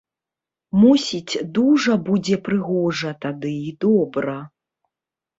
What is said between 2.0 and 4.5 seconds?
будзе прыгожа тады і добра.